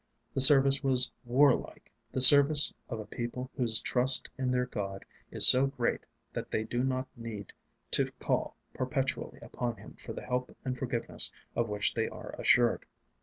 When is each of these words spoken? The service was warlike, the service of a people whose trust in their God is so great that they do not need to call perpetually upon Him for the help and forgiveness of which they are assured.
The 0.33 0.41
service 0.41 0.81
was 0.83 1.11
warlike, 1.25 1.91
the 2.11 2.21
service 2.21 2.73
of 2.89 2.99
a 2.99 3.05
people 3.05 3.51
whose 3.55 3.79
trust 3.79 4.31
in 4.35 4.49
their 4.49 4.65
God 4.65 5.05
is 5.29 5.47
so 5.47 5.67
great 5.67 6.07
that 6.33 6.49
they 6.49 6.63
do 6.63 6.83
not 6.83 7.07
need 7.15 7.53
to 7.91 8.11
call 8.13 8.55
perpetually 8.73 9.37
upon 9.43 9.75
Him 9.77 9.93
for 9.93 10.13
the 10.13 10.25
help 10.25 10.57
and 10.65 10.75
forgiveness 10.75 11.31
of 11.55 11.69
which 11.69 11.93
they 11.93 12.09
are 12.09 12.31
assured. 12.39 12.87